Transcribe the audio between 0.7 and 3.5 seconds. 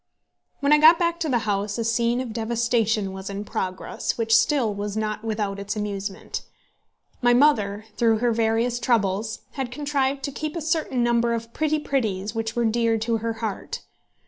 I got back to the house a scene of devastation was in